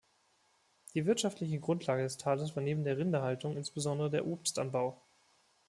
[0.95, 4.99] Die wirtschaftliche Grundlage des Tales war neben der Rinderhaltung insbesondere der Obstanbau.